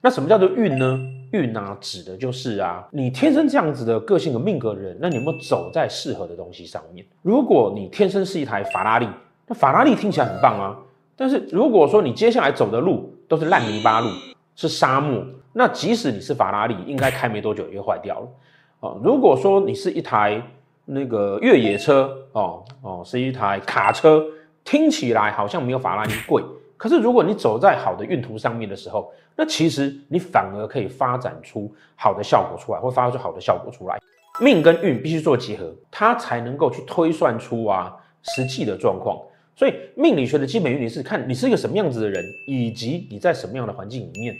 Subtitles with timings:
[0.00, 0.98] 那什么叫做运呢？
[1.32, 7.06] 运啊，指的就是啊，你天生这样子的个性和命格的人，那你有没有走在适合的东西上面？
[7.22, 9.06] 如果你天生是一台法拉利，
[9.46, 10.76] 那法拉利听起来很棒啊。
[11.14, 14.08] 但是如果说你接下来走的路都是烂泥巴路，
[14.56, 18.28] 是沙漠，那即使你是法拉利，应该开没多久也会坏掉了。
[18.80, 20.42] 哦，如果说你是一台
[20.86, 24.24] 那个越野车，哦哦，是一台卡车，
[24.64, 26.42] 听起来好像没有法拉利贵。
[26.80, 33.98] 可是，如果你走在好的运途上面的时候，那其实你反而可以发展出好的效果出来，或发挥出好的效果出来。
[34.40, 39.20] 命跟运必须做结合，它才能够去推算出啊实际的状况。
[39.54, 44.34] 所以，命理学的基本原理是看你是一个什么样子的人，以及你在什么样的环境里面。